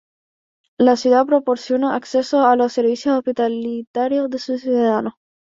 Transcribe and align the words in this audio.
La 0.79 0.95
ciudad 0.95 1.27
proporciona 1.27 1.93
acceso 1.95 2.43
a 2.43 2.55
los 2.55 2.73
servicios 2.73 3.17
hospitalarios 3.19 4.33
a 4.33 4.37
sus 4.39 4.61
ciudadanos. 4.61 5.13